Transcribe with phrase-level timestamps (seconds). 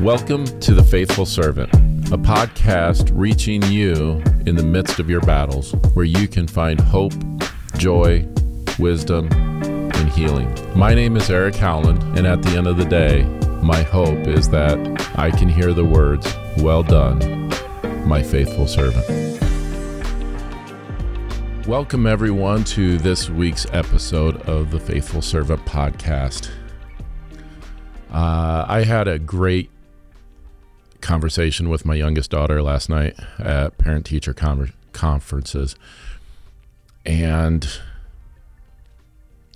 [0.00, 1.74] Welcome to The Faithful Servant,
[2.12, 7.12] a podcast reaching you in the midst of your battles, where you can find hope,
[7.78, 8.24] joy,
[8.78, 10.54] wisdom, and healing.
[10.78, 13.24] My name is Eric Howland, and at the end of the day,
[13.60, 14.78] my hope is that
[15.18, 17.48] I can hear the words, Well done,
[18.06, 19.04] my faithful servant.
[21.66, 26.50] Welcome, everyone, to this week's episode of the Faithful Servant podcast.
[28.12, 29.70] Uh, I had a great
[31.00, 35.76] conversation with my youngest daughter last night at parent teacher con- conferences.
[37.06, 37.68] And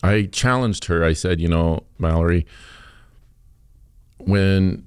[0.02, 1.04] I challenged her.
[1.04, 2.46] I said, You know, Mallory,
[4.18, 4.86] when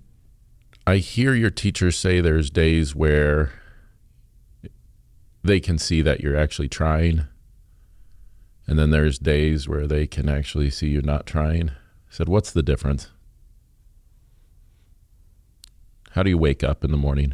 [0.87, 3.53] I hear your teachers say there's days where
[5.43, 7.25] they can see that you're actually trying,
[8.67, 11.69] and then there's days where they can actually see you not trying.
[11.69, 11.73] I
[12.11, 13.11] said, What's the difference?
[16.15, 17.33] How do you wake up in the morning?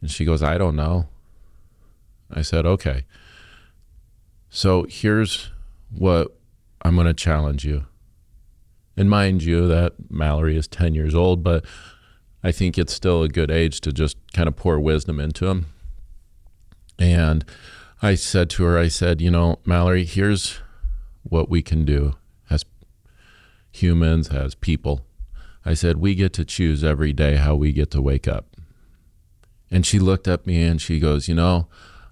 [0.00, 1.08] And she goes, I don't know.
[2.30, 3.04] I said, Okay.
[4.48, 5.50] So here's
[5.90, 6.38] what
[6.80, 7.84] I'm going to challenge you.
[8.96, 11.66] And mind you, that Mallory is 10 years old, but
[12.42, 15.66] I think it's still a good age to just kind of pour wisdom into him.
[16.98, 17.44] And
[18.00, 20.60] I said to her, I said, you know, Mallory, here's
[21.22, 22.14] what we can do
[22.48, 22.64] as
[23.70, 25.05] humans, as people.
[25.66, 28.56] I said, we get to choose every day how we get to wake up.
[29.68, 31.66] And she looked at me and she goes, you know,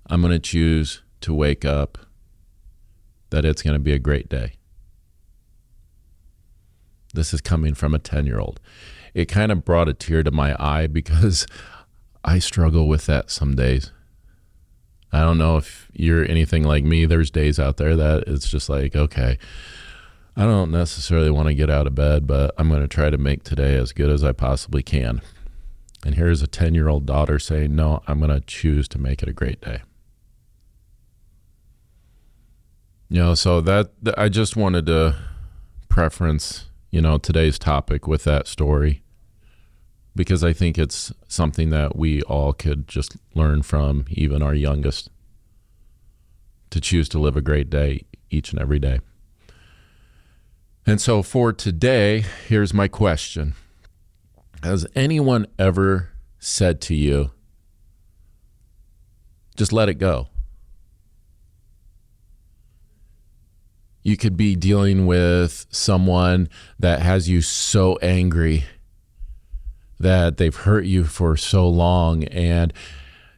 [0.09, 1.97] I'm going to choose to wake up
[3.31, 4.55] that it's going to be a great day.
[7.15, 8.59] This is coming from a 10 year old.
[9.15, 11.47] It kind of brought a tear to my eye because
[12.25, 13.93] I struggle with that some days.
[15.13, 17.07] I don't know if you're anything like me.
[17.07, 19.39] There's days out there that it's just like, okay,
[20.37, 23.19] I don't necessarily want to get out of bed, but I'm going to try to
[23.19, 25.23] make today as good as I possibly can.
[26.05, 29.23] And here's a 10 year old daughter saying, no, I'm going to choose to make
[29.23, 29.83] it a great day.
[33.09, 35.15] You know, so that I just wanted to
[35.89, 39.03] preference, you know, today's topic with that story
[40.17, 45.11] because I think it's something that we all could just learn from, even our youngest,
[46.71, 49.01] to choose to live a great day each and every day.
[50.87, 53.55] And so for today, here's my question
[54.63, 57.31] Has anyone ever said to you,
[59.57, 60.29] just let it go?
[64.03, 68.65] You could be dealing with someone that has you so angry
[69.99, 72.75] that they've hurt you for so long and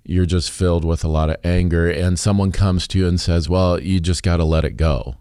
[0.02, 3.48] you're just filled with a lot of anger and someone comes to you and says,
[3.48, 5.16] "Well, you just got to let it go."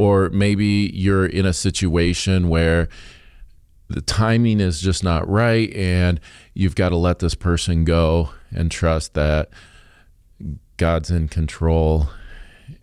[0.00, 2.88] Or maybe you're in a situation where
[3.90, 6.18] the timing is just not right and
[6.54, 9.50] you've got to let this person go and trust that
[10.78, 12.08] God's in control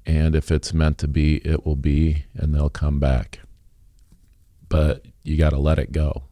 [0.05, 3.39] and if it's meant to be, it will be and they'll come back.
[4.69, 6.25] But you got to let it go.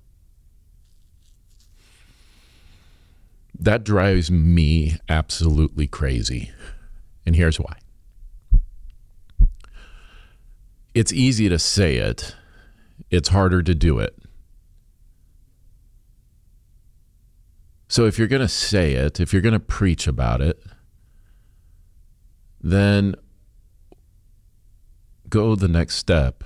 [3.57, 6.51] That drives me absolutely crazy.
[7.25, 7.75] And here's why.
[10.95, 12.35] It's easy to say it,
[13.11, 14.17] it's harder to do it.
[17.89, 20.63] So if you're going to say it, if you're going to preach about it,
[22.61, 23.15] then
[25.29, 26.43] go the next step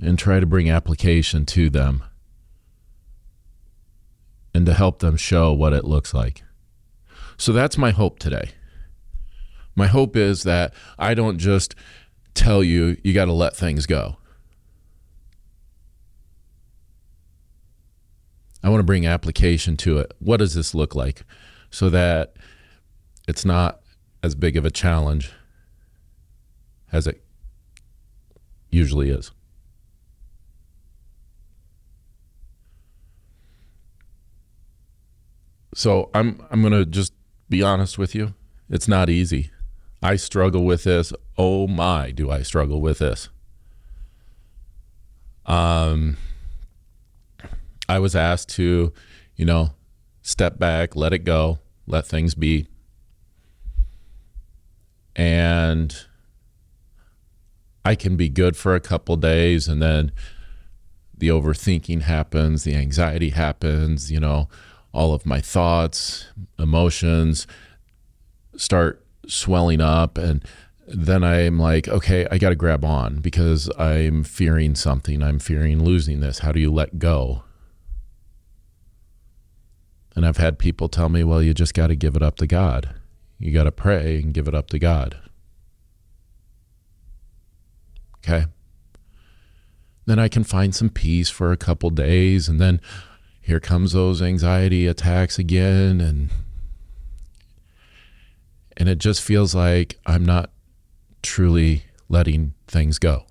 [0.00, 2.04] and try to bring application to them
[4.52, 6.42] and to help them show what it looks like.
[7.36, 8.50] So that's my hope today.
[9.74, 11.74] My hope is that I don't just
[12.34, 14.16] tell you you got to let things go.
[18.62, 20.14] I want to bring application to it.
[20.20, 21.22] What does this look like
[21.70, 22.34] so that
[23.28, 23.80] it's not
[24.22, 25.32] as big of a challenge
[26.90, 27.22] as it
[28.70, 29.32] usually is?
[35.74, 37.12] So I'm I'm going to just
[37.50, 38.34] be honest with you.
[38.70, 39.50] It's not easy.
[40.04, 41.14] I struggle with this.
[41.38, 43.30] Oh my, do I struggle with this?
[45.46, 46.18] Um,
[47.88, 48.92] I was asked to,
[49.34, 49.70] you know,
[50.20, 52.68] step back, let it go, let things be.
[55.16, 55.96] And
[57.82, 60.12] I can be good for a couple days and then
[61.16, 64.50] the overthinking happens, the anxiety happens, you know,
[64.92, 66.26] all of my thoughts,
[66.58, 67.46] emotions
[68.56, 70.44] start swelling up and
[70.86, 75.22] then I'm like, okay, I got to grab on because I'm fearing something.
[75.22, 76.40] I'm fearing losing this.
[76.40, 77.42] How do you let go?
[80.14, 82.46] And I've had people tell me, well, you just got to give it up to
[82.46, 82.94] God.
[83.38, 85.16] You got to pray and give it up to God.
[88.18, 88.46] Okay.
[90.06, 92.48] Then I can find some peace for a couple days.
[92.48, 92.80] And then
[93.40, 96.00] here comes those anxiety attacks again.
[96.00, 96.30] And,
[98.76, 100.50] and it just feels like I'm not
[101.22, 103.26] truly letting things go.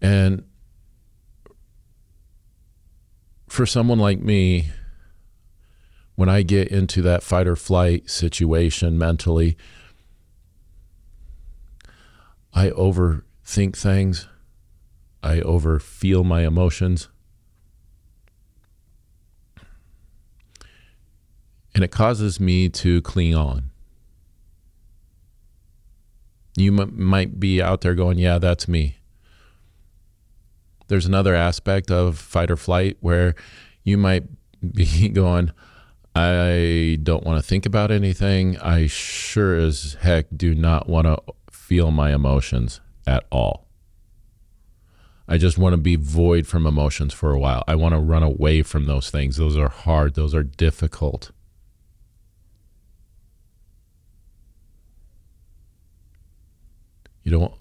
[0.00, 0.44] And
[3.48, 4.70] for someone like me,
[6.16, 9.56] when I get into that fight or flight situation mentally,
[12.52, 14.26] I overthink things.
[15.22, 17.08] I overfeel my emotions.
[21.74, 23.70] And it causes me to cling on.
[26.56, 28.96] You m- might be out there going, Yeah, that's me.
[30.88, 33.34] There's another aspect of fight or flight where
[33.84, 34.24] you might
[34.74, 35.52] be going,
[36.14, 38.58] I don't want to think about anything.
[38.58, 41.18] I sure as heck do not want to
[41.50, 43.66] feel my emotions at all.
[45.26, 47.64] I just want to be void from emotions for a while.
[47.66, 49.38] I want to run away from those things.
[49.38, 51.30] Those are hard, those are difficult.
[57.32, 57.54] You don't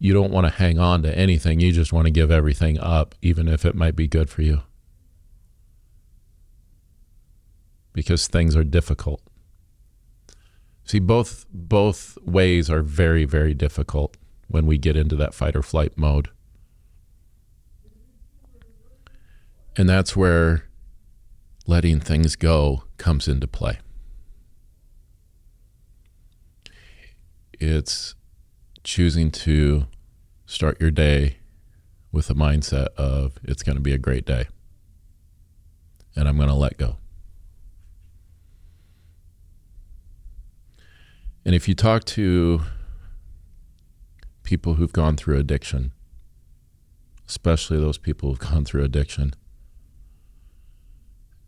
[0.00, 1.60] you don't want to hang on to anything.
[1.60, 4.62] You just want to give everything up, even if it might be good for you.
[7.92, 9.22] Because things are difficult.
[10.84, 14.16] See, both both ways are very, very difficult
[14.48, 16.28] when we get into that fight or flight mode.
[19.76, 20.64] And that's where
[21.68, 23.78] letting things go comes into play.
[27.62, 28.16] It's
[28.82, 29.86] choosing to
[30.46, 31.36] start your day
[32.10, 34.46] with a mindset of it's going to be a great day
[36.16, 36.96] and I'm going to let go.
[41.44, 42.62] And if you talk to
[44.42, 45.92] people who've gone through addiction,
[47.28, 49.34] especially those people who've gone through addiction,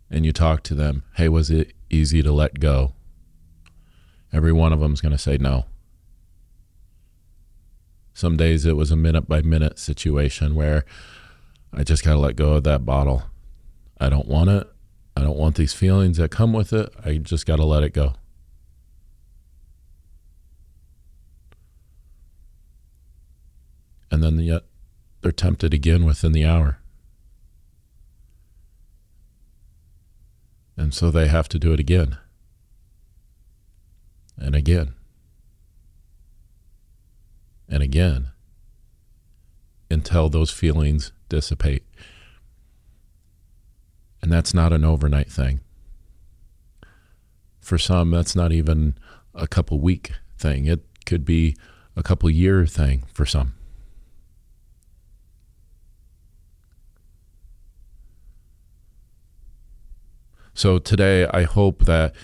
[0.08, 2.92] and you talk to them, hey, was it easy to let go?
[4.32, 5.64] Every one of them is going to say no.
[8.14, 10.84] Some days it was a minute by minute situation where
[11.72, 13.24] I just got to let go of that bottle.
[14.00, 14.68] I don't want it.
[15.16, 16.92] I don't want these feelings that come with it.
[17.04, 18.14] I just got to let it go.
[24.12, 24.62] And then yet
[25.20, 26.78] they're tempted again within the hour.
[30.76, 32.16] And so they have to do it again
[34.36, 34.94] and again
[37.74, 38.28] and again
[39.90, 41.82] until those feelings dissipate.
[44.22, 45.58] And that's not an overnight thing.
[47.60, 48.94] For some, that's not even
[49.34, 50.66] a couple week thing.
[50.66, 51.56] It could be
[51.96, 53.54] a couple year thing for some.
[60.54, 62.14] So today, I hope that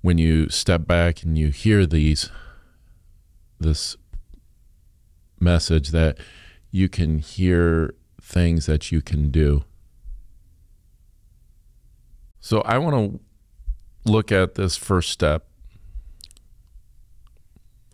[0.00, 2.30] when you step back and you hear these,
[3.60, 3.98] this
[5.44, 6.18] message that
[6.70, 9.64] you can hear things that you can do.
[12.40, 12.94] So I want
[14.04, 15.46] to look at this first step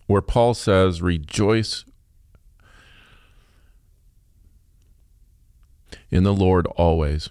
[0.07, 1.85] where Paul says, Rejoice
[6.11, 7.31] in the Lord always.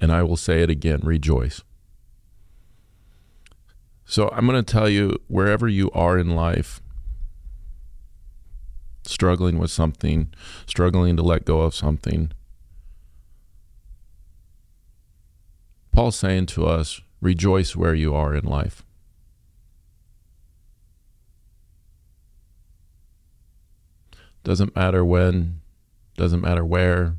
[0.00, 1.62] And I will say it again rejoice.
[4.04, 6.82] So I'm going to tell you wherever you are in life,
[9.06, 10.32] struggling with something,
[10.66, 12.32] struggling to let go of something.
[15.92, 18.84] Paul's saying to us, rejoice where you are in life.
[24.42, 25.60] Doesn't matter when,
[26.16, 27.16] doesn't matter where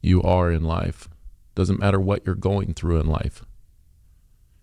[0.00, 1.08] you are in life,
[1.54, 3.44] doesn't matter what you're going through in life.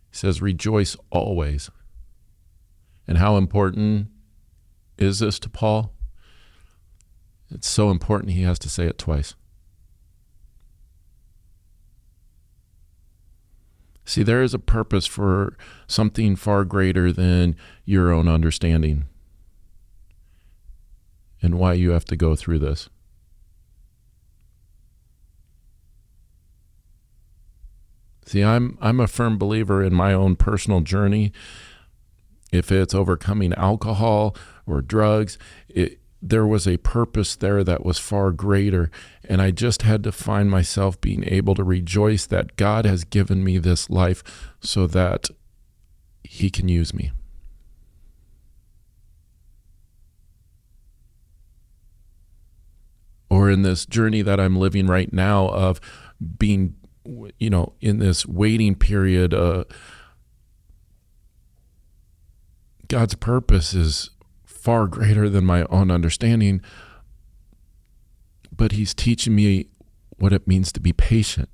[0.09, 1.69] He says, rejoice always.
[3.07, 4.07] And how important
[4.99, 5.93] is this to Paul?
[7.49, 9.33] It's so important he has to say it twice.
[14.05, 15.55] See, there is a purpose for
[15.87, 19.05] something far greater than your own understanding
[21.41, 22.89] and why you have to go through this.
[28.25, 31.31] See, I'm I'm a firm believer in my own personal journey.
[32.51, 35.37] If it's overcoming alcohol or drugs,
[35.67, 38.91] it, there was a purpose there that was far greater.
[39.27, 43.43] And I just had to find myself being able to rejoice that God has given
[43.43, 44.23] me this life
[44.59, 45.29] so that
[46.23, 47.11] He can use me.
[53.29, 55.79] Or in this journey that I'm living right now of
[56.39, 56.75] being,
[57.37, 59.65] you know, in this waiting period, uh,
[62.89, 64.09] God's purpose is
[64.43, 66.59] far greater than my own understanding,
[68.51, 69.67] but He's teaching me
[70.17, 71.49] what it means to be patient.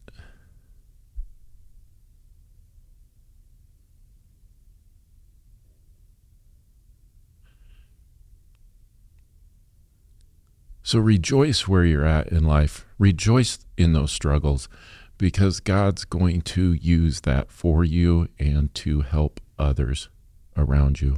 [10.84, 12.86] So rejoice where you're at in life.
[12.98, 14.70] Rejoice in those struggles
[15.18, 20.08] because God's going to use that for you and to help others
[20.58, 21.18] around you.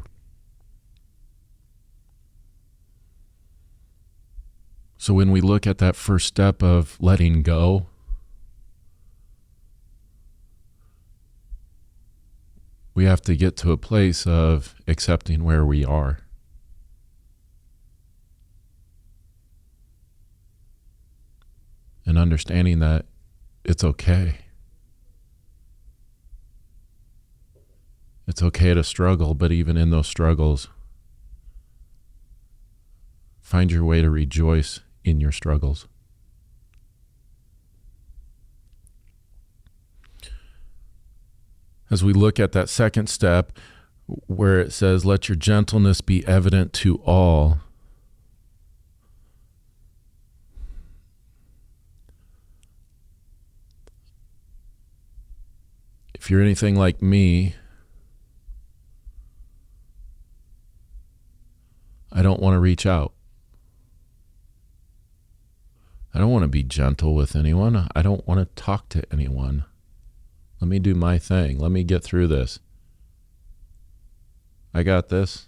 [4.97, 7.87] So when we look at that first step of letting go,
[12.93, 16.19] we have to get to a place of accepting where we are.
[22.05, 23.05] And understanding that
[23.63, 24.39] it's okay.
[28.27, 30.67] It's okay to struggle, but even in those struggles,
[33.39, 35.87] find your way to rejoice in your struggles.
[41.89, 43.53] As we look at that second step,
[44.07, 47.59] where it says, Let your gentleness be evident to all.
[56.13, 57.55] If you're anything like me,
[62.17, 63.13] I don't want to reach out.
[66.15, 67.87] I don't want to be gentle with anyone.
[67.95, 69.65] I don't want to talk to anyone.
[70.59, 71.59] Let me do my thing.
[71.59, 72.57] Let me get through this.
[74.73, 75.47] I got this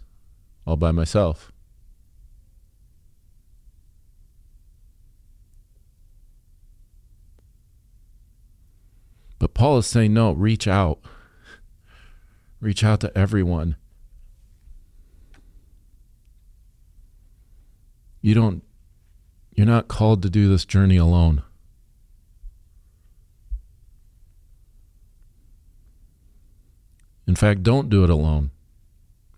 [0.68, 1.52] all by myself.
[9.40, 11.00] But Paul is saying, no, reach out.
[12.62, 13.76] Reach out to everyone.
[18.22, 18.64] You don't
[19.56, 21.44] you're not called to do this journey alone.
[27.28, 28.52] In fact, don't do it alone,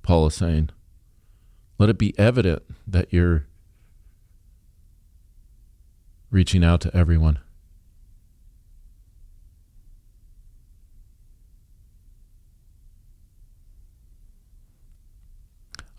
[0.01, 0.69] Paul is saying.
[1.77, 3.47] Let it be evident that you're
[6.29, 7.39] reaching out to everyone.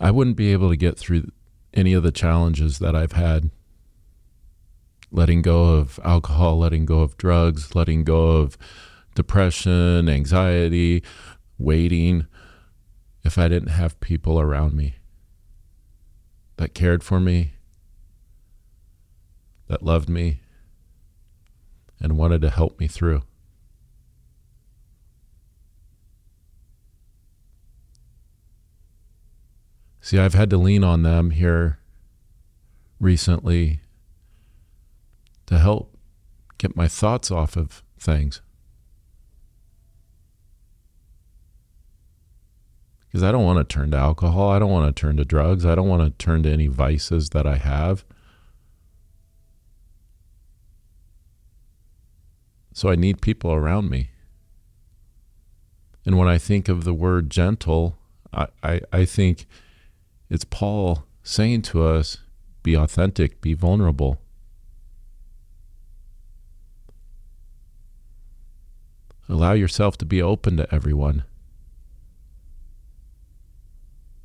[0.01, 1.31] I wouldn't be able to get through
[1.75, 3.51] any of the challenges that I've had
[5.13, 8.57] letting go of alcohol, letting go of drugs, letting go of
[9.15, 11.03] depression, anxiety,
[11.59, 12.27] waiting,
[13.23, 14.97] if I didn't have people around me
[16.57, 17.53] that cared for me,
[19.69, 20.41] that loved me,
[22.01, 23.23] and wanted to help me through.
[30.05, 31.79] See, I've had to lean on them here
[32.99, 33.81] recently
[35.47, 35.97] to help
[36.59, 38.41] get my thoughts off of things.
[43.07, 44.51] Because I don't want to turn to alcohol.
[44.51, 45.65] I don't want to turn to drugs.
[45.65, 48.05] I don't want to turn to any vices that I have.
[52.73, 54.11] So I need people around me.
[56.05, 57.99] And when I think of the word gentle,
[58.33, 59.47] I, I, I think
[60.33, 62.17] it's Paul saying to us
[62.63, 64.19] be authentic, be vulnerable.
[69.29, 71.25] Allow yourself to be open to everyone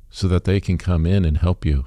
[0.08, 1.84] so that they can come in and help you.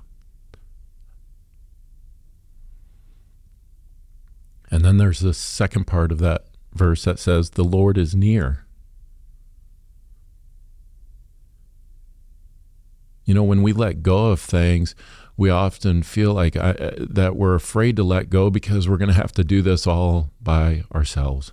[4.70, 8.68] And then there's the second part of that verse that says, The Lord is near.
[13.25, 14.96] You know, when we let go of things,
[15.38, 19.10] we often feel like I, uh, that we're afraid to let go because we're going
[19.10, 21.51] to have to do this all by ourselves.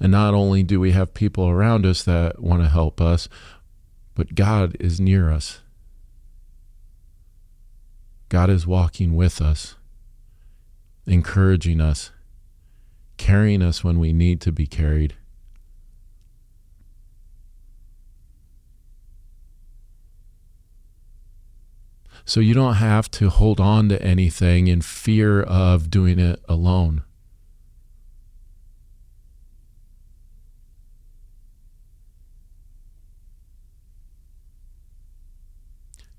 [0.00, 3.28] And not only do we have people around us that want to help us,
[4.14, 5.60] but God is near us.
[8.28, 9.76] God is walking with us,
[11.06, 12.10] encouraging us,
[13.16, 15.14] carrying us when we need to be carried,
[22.28, 27.00] So you don't have to hold on to anything in fear of doing it alone.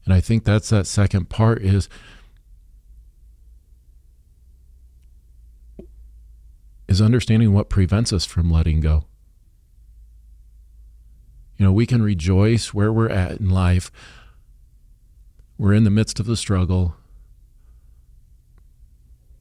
[0.03, 1.87] And I think that's that second part is
[6.87, 9.03] is understanding what prevents us from letting go.
[11.57, 13.91] You know, we can rejoice where we're at in life.
[15.59, 16.95] We're in the midst of the struggle.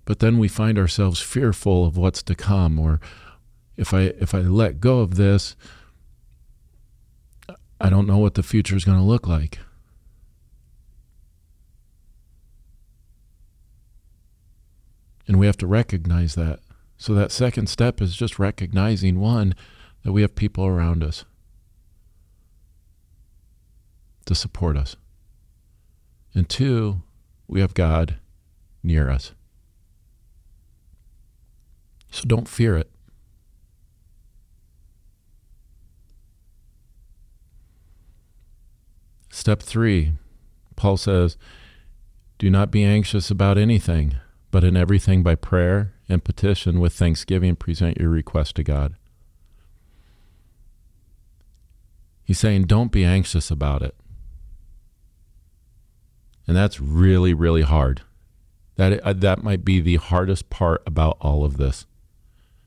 [0.04, 3.00] But then we find ourselves fearful of what's to come or
[3.76, 5.54] if I if I let go of this,
[7.80, 9.60] I don't know what the future is going to look like.
[15.28, 16.58] And we have to recognize that.
[16.96, 19.54] So that second step is just recognizing one,
[20.02, 21.24] that we have people around us
[24.24, 24.96] to support us.
[26.34, 27.02] And two,
[27.46, 28.18] we have God
[28.82, 29.32] near us.
[32.10, 32.90] So don't fear it.
[39.30, 40.12] Step three,
[40.74, 41.36] Paul says,
[42.38, 44.16] Do not be anxious about anything,
[44.50, 48.94] but in everything by prayer and petition with thanksgiving present your request to God.
[52.24, 53.94] He's saying, Don't be anxious about it.
[56.48, 58.00] And that's really, really hard.
[58.76, 61.86] That, uh, that might be the hardest part about all of this.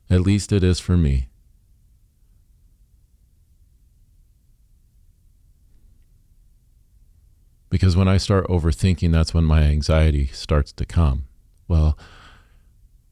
[0.08, 1.30] At least it is for me.
[7.72, 11.26] Because when I start overthinking, that's when my anxiety starts to come.
[11.68, 11.98] Well,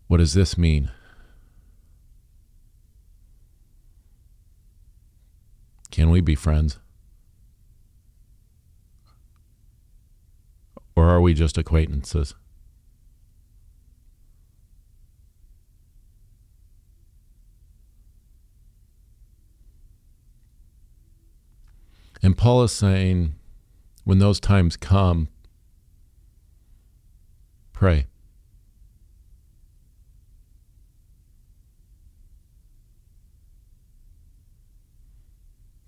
[0.07, 0.91] what does this mean?
[5.89, 6.77] Can we be friends?
[10.99, 12.35] Or are we just acquaintances?
[22.21, 23.35] And Paul is saying,
[24.03, 25.29] when those times come,
[27.71, 28.07] pray.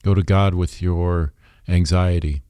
[0.04, 1.34] Go to God with your
[1.68, 2.44] anxiety.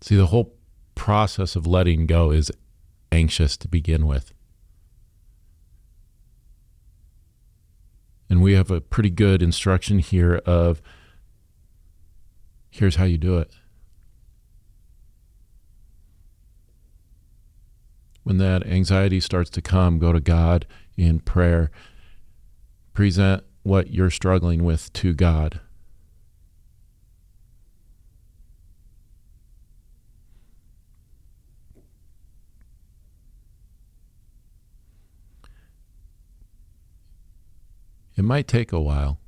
[0.00, 0.54] See, the whole
[0.94, 2.50] process of letting go is
[3.10, 4.32] anxious to begin with.
[8.28, 10.82] And we have a pretty good instruction here of
[12.70, 13.52] here's how you do it.
[18.24, 21.70] When that anxiety starts to come, go to God in prayer.
[22.92, 25.60] Present what you're struggling with to God.
[38.16, 39.18] It might take a while.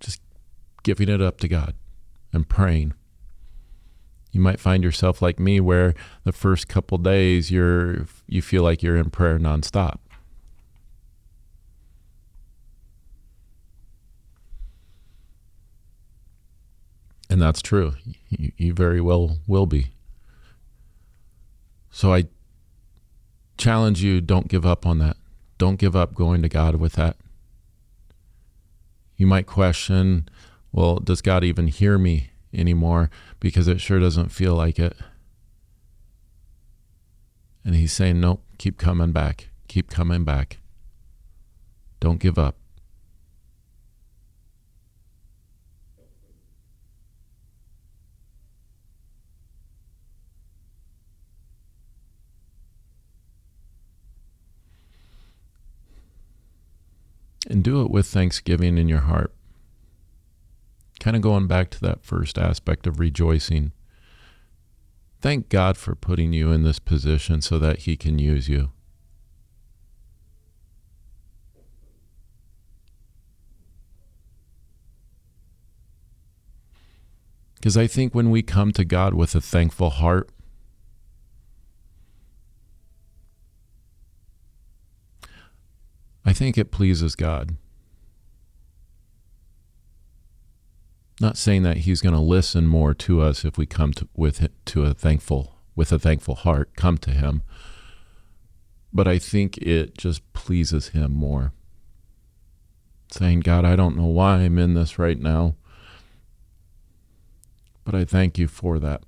[0.00, 0.20] Just
[0.82, 1.74] giving it up to God
[2.32, 2.94] and praying.
[4.32, 8.82] You might find yourself like me where the first couple days you're you feel like
[8.82, 9.98] you're in prayer nonstop.
[17.28, 17.94] And that's true.
[18.28, 19.92] You, you very well will be.
[21.92, 22.24] So I
[23.60, 25.16] challenge you don't give up on that.
[25.58, 27.16] Don't give up going to God with that.
[29.16, 30.28] You might question,
[30.72, 33.10] well, does God even hear me anymore?
[33.38, 34.96] Because it sure doesn't feel like it.
[37.64, 39.50] And he's saying, nope, keep coming back.
[39.68, 40.58] Keep coming back.
[42.00, 42.56] Don't give up.
[57.50, 59.34] And do it with thanksgiving in your heart.
[61.00, 63.72] Kind of going back to that first aspect of rejoicing.
[65.20, 68.70] Thank God for putting you in this position so that He can use you.
[77.56, 80.30] Because I think when we come to God with a thankful heart,
[86.30, 87.56] I think it pleases God.
[91.20, 94.48] Not saying that He's going to listen more to us if we come to with
[94.66, 97.42] to a thankful with a thankful heart, come to Him.
[98.92, 101.52] But I think it just pleases Him more.
[103.10, 105.56] saying, God, I don't know why I'm in this right now,
[107.82, 109.02] but I thank you for that.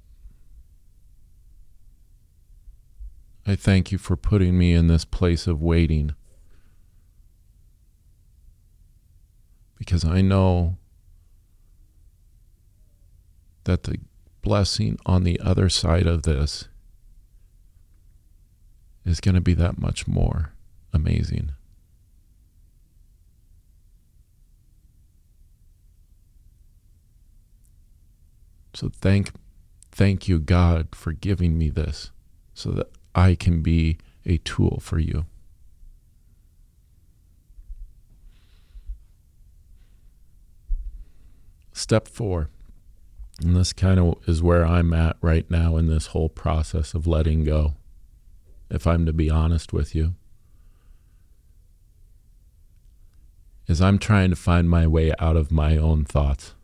[3.46, 6.16] I thank you for putting me in this place of waiting.
[9.84, 10.76] Because I know
[13.64, 13.98] that the
[14.42, 16.68] blessing on the other side of this
[19.04, 20.52] is going to be that much more
[20.92, 21.50] amazing.
[28.72, 29.32] So thank
[29.90, 32.12] thank you God for giving me this
[32.54, 35.26] so that I can be a tool for you.
[41.72, 42.48] Step 4.
[43.40, 47.06] And this kind of is where I'm at right now in this whole process of
[47.06, 47.74] letting go.
[48.70, 50.14] If I'm to be honest with you,
[53.66, 56.54] is I'm trying to find my way out of my own thoughts.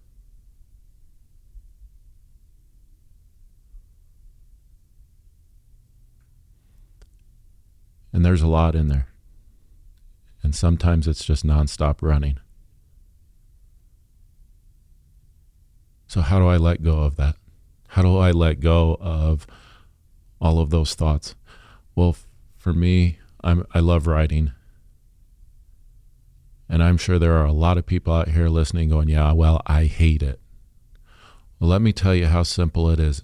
[8.13, 9.09] And there's a lot in there.
[10.43, 12.39] And sometimes it's just nonstop running.
[16.09, 17.37] So, how do I let go of that?
[17.89, 19.47] How do I let go of
[20.41, 21.35] all of those thoughts?
[21.95, 22.17] Well,
[22.57, 24.53] for me, I'm, I love writing.
[26.67, 29.61] And I'm sure there are a lot of people out here listening going, yeah, well,
[29.67, 30.41] I hate it.
[31.61, 33.23] Well, let me tell you how simple it is.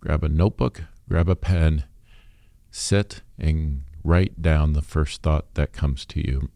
[0.00, 1.84] Grab a notebook, grab a pen,
[2.70, 6.50] sit and write down the first thought that comes to you.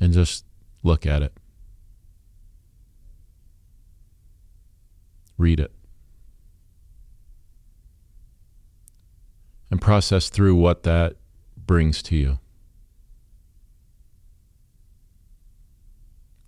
[0.00, 0.44] And just
[0.82, 1.32] look at it.
[5.38, 5.72] Read it.
[9.70, 11.16] And process through what that
[11.56, 12.38] brings to you.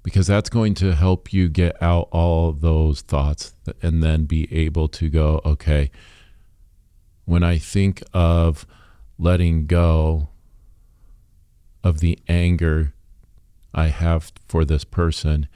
[0.06, 4.86] because that's going to help you get out all those thoughts and then be able
[4.86, 5.90] to go, okay,
[7.24, 8.64] when I think of
[9.18, 10.28] letting go
[11.82, 12.94] of the anger
[13.76, 15.46] I have for this person,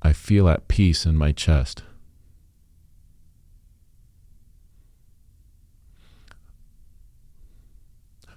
[0.00, 1.82] I feel at peace in my chest.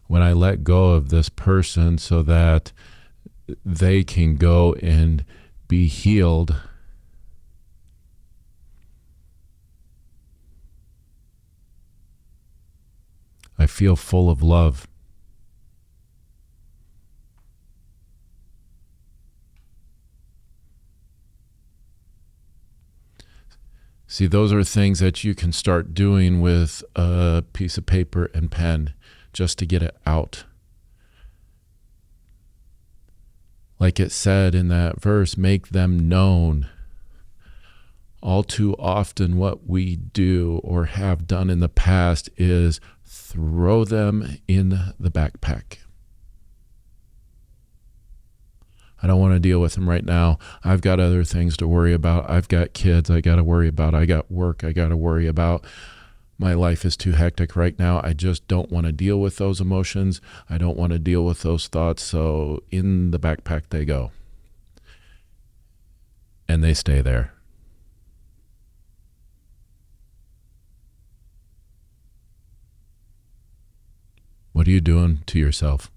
[0.07, 2.71] when I let go of this person so that
[3.65, 5.25] they can go and
[5.67, 6.55] be healed.
[13.57, 14.87] I feel full of love.
[24.07, 28.49] See, those are things that you can start doing with a piece of paper and
[28.49, 28.93] pen
[29.33, 30.45] just to get it out.
[33.77, 36.69] Like it said in that verse, make them known.
[38.21, 42.79] All too often, what we do or have done in the past is
[43.15, 45.78] throw them in the backpack.
[49.01, 50.38] I don't want to deal with them right now.
[50.63, 52.30] I've got other things to worry about.
[52.30, 53.93] I've got kids I got to worry about.
[53.93, 55.65] I got work I got to worry about
[56.38, 58.01] my life is too hectic right now.
[58.04, 60.19] I just don't want to deal with those emotions.
[60.49, 62.04] I don't want to deal with those thoughts.
[62.04, 64.12] So in the backpack they go.
[66.49, 67.34] And they stay there.
[74.55, 75.91] What are you doing to yourself?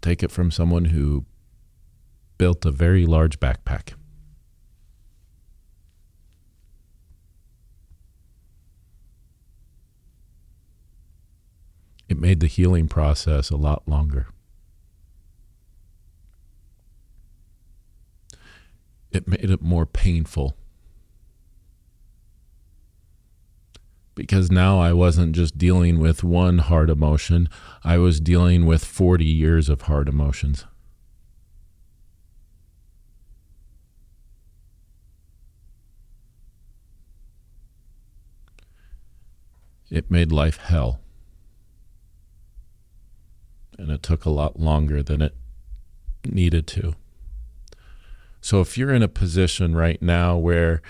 [0.00, 1.26] Take it from someone who
[2.38, 3.92] built a very large backpack.
[12.08, 14.28] it made the healing process a lot longer.
[19.10, 20.56] It made it more painful.
[24.22, 27.48] Because now I wasn't just dealing with one hard emotion,
[27.82, 30.64] I was dealing with 40 years of hard emotions.
[39.90, 41.00] It made life hell
[43.76, 45.34] and it took a lot longer than it
[46.24, 46.94] needed to.
[48.40, 50.80] So if you're in a position right now where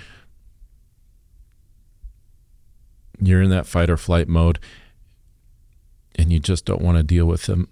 [3.29, 4.59] you're in that fight or flight mode
[6.15, 7.69] and you just don't want to deal with them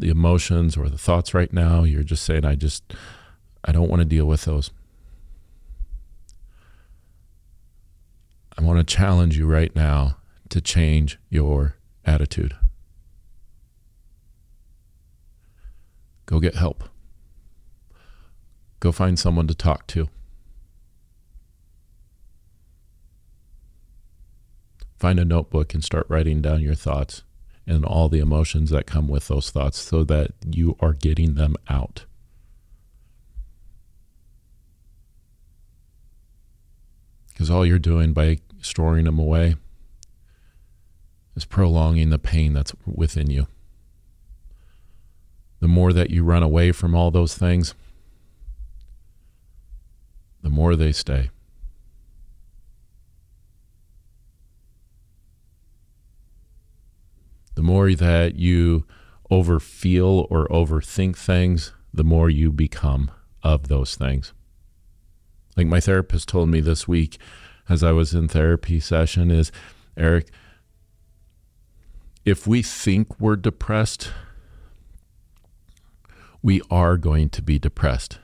[0.00, 2.94] the emotions or the thoughts right now, you're just saying I just
[3.64, 4.70] I don't want to deal with those.
[8.58, 10.16] I want to challenge you right now
[10.50, 12.54] to change your attitude.
[16.26, 16.84] Go get help.
[18.80, 20.08] Go find someone to talk to.
[24.98, 27.22] Find a notebook and start writing down your thoughts
[27.66, 31.56] and all the emotions that come with those thoughts so that you are getting them
[31.68, 32.04] out.
[37.28, 39.56] Because all you're doing by storing them away
[41.34, 43.46] is prolonging the pain that's within you.
[45.60, 47.74] The more that you run away from all those things,
[50.42, 51.30] the more they stay.
[57.56, 58.84] The more that you
[59.30, 63.10] overfeel or overthink things, the more you become
[63.42, 64.32] of those things.
[65.56, 67.18] Like my therapist told me this week
[67.68, 69.50] as I was in therapy session is
[69.96, 70.28] Eric,
[72.24, 74.12] if we think we're depressed,
[76.42, 78.18] we are going to be depressed.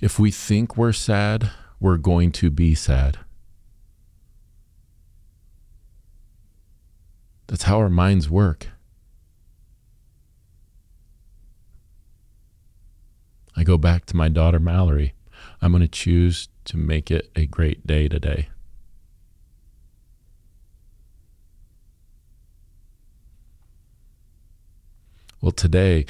[0.00, 3.18] If we think we're sad, we're going to be sad.
[7.50, 8.68] That's how our minds work.
[13.56, 15.14] I go back to my daughter Mallory.
[15.60, 18.50] I'm going to choose to make it a great day today.
[25.40, 26.06] Well, today,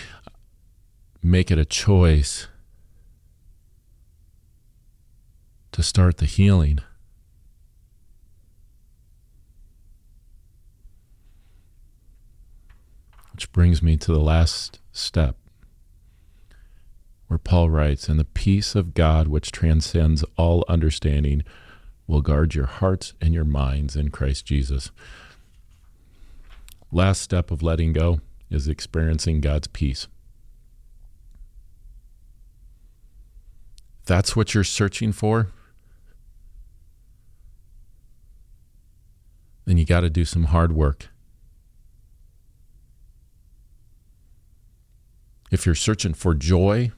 [1.23, 2.49] make it a choice
[5.73, 6.81] to start the healing.
[13.41, 15.35] Which brings me to the last step
[17.27, 21.43] where Paul writes, And the peace of God, which transcends all understanding,
[22.07, 24.91] will guard your hearts and your minds in Christ Jesus.
[26.93, 30.07] Last step of letting go is experiencing God's peace.
[34.05, 35.49] That's what you're searching for.
[39.65, 41.09] Then you got to do some hard work.
[45.51, 46.93] If you're searching for joy,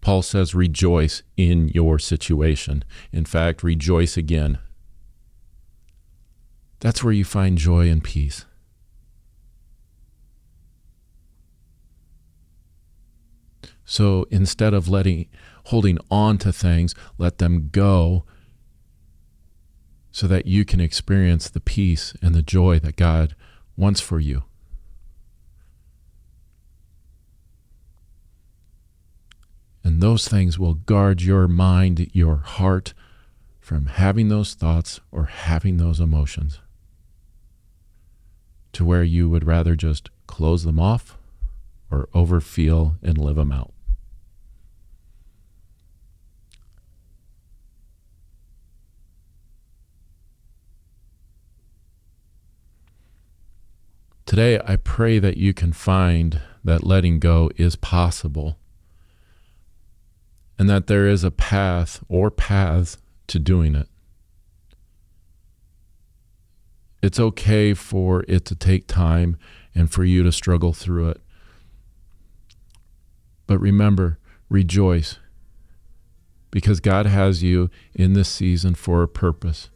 [0.00, 2.84] Paul says, rejoice in your situation.
[3.12, 4.58] In fact, rejoice again.
[6.80, 8.44] That's where you find joy and peace.
[13.84, 15.28] So instead of letting
[15.66, 18.24] holding on to things, let them go
[20.10, 23.34] so that you can experience the peace and the joy that God
[23.76, 24.44] wants for you.
[29.86, 32.92] And those things will guard your mind, your heart
[33.60, 36.58] from having those thoughts or having those emotions
[38.72, 41.16] to where you would rather just close them off
[41.88, 43.72] or overfeel and live them out.
[54.26, 58.58] Today, I pray that you can find that letting go is possible
[60.58, 63.88] and that there is a path or paths to doing it.
[67.02, 69.38] It's okay for it to take time
[69.74, 71.20] and for you to struggle through it.
[73.46, 75.18] But remember, rejoice
[76.50, 79.68] because God has you in this season for a purpose,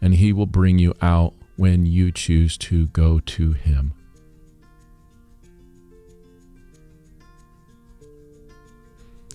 [0.00, 3.92] and He will bring you out when you choose to go to Him.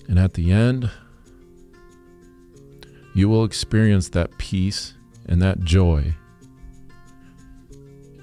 [0.08, 0.90] And at the end,
[3.14, 4.94] you will experience that peace
[5.26, 6.14] and that joy.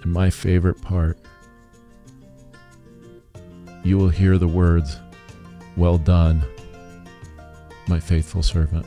[0.02, 1.18] And my favorite part,
[3.84, 4.98] you will hear the words,
[5.76, 6.44] Well done,
[7.88, 8.86] my faithful servant.